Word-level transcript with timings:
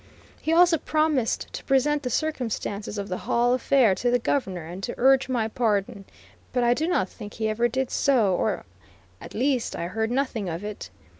He 0.41 0.51
also 0.51 0.79
promised 0.79 1.53
to 1.53 1.63
present 1.63 2.01
the 2.01 2.09
circumstances 2.09 2.97
of 2.97 3.07
the 3.07 3.19
Hall 3.19 3.53
affair 3.53 3.93
to 3.93 4.09
the 4.09 4.17
Governor, 4.17 4.65
and 4.65 4.81
to 4.81 4.95
urge 4.97 5.29
my 5.29 5.47
pardon, 5.47 6.05
but 6.53 6.63
I 6.63 6.73
do 6.73 6.87
not 6.87 7.07
think 7.07 7.35
he 7.35 7.47
ever 7.49 7.67
did 7.67 7.91
so, 7.91 8.63
at 9.21 9.35
least 9.35 9.75
I 9.75 9.83
heard 9.85 10.09
nothing 10.09 10.49
of 10.49 10.63
it. 10.63 10.89